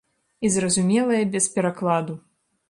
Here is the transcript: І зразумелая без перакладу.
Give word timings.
І 0.47 0.49
зразумелая 0.53 1.21
без 1.35 1.51
перакладу. 1.59 2.17